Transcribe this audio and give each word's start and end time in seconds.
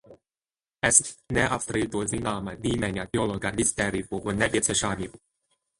Es 0.89 0.99
neapstrīdu 1.37 2.01
zināma 2.15 2.57
līmeņa 2.65 3.07
dialoga 3.13 3.55
lietderību 3.61 4.25
un 4.33 4.45
nepieciešamību. 4.45 5.25